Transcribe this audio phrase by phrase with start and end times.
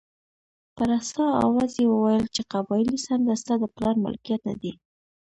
[0.75, 4.71] په رسا اواز یې وویل چې قبایلي څنډه ستا د پلار ملکیت نه دی.